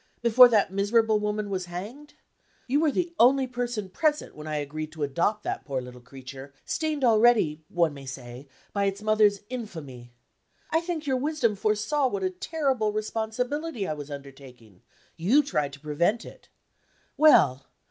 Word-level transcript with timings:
before 0.23 0.47
that 0.49 0.73
miserable 0.73 1.19
woman 1.19 1.47
was 1.51 1.65
hanged? 1.65 2.15
You 2.65 2.79
were 2.79 2.89
the 2.89 3.13
only 3.19 3.45
person 3.45 3.87
present 3.87 4.35
when 4.35 4.47
I 4.47 4.55
agreed 4.55 4.91
to 4.93 5.03
adopt 5.03 5.43
the 5.43 5.59
poor 5.63 5.79
little 5.79 6.01
creature, 6.01 6.55
stained 6.65 7.03
already 7.03 7.61
(one 7.69 7.93
may 7.93 8.07
say) 8.07 8.47
by 8.73 8.85
its 8.85 9.03
mother's 9.03 9.41
infamy. 9.47 10.11
I 10.71 10.81
think 10.81 11.05
your 11.05 11.17
wisdom 11.17 11.55
foresaw 11.55 12.07
what 12.07 12.23
a 12.23 12.31
terrible 12.31 12.91
responsibility 12.91 13.87
I 13.87 13.93
was 13.93 14.09
undertaking; 14.09 14.81
you 15.17 15.43
tried 15.43 15.71
to 15.73 15.79
prevent 15.79 16.25
it. 16.25 16.49
Well! 17.15 17.67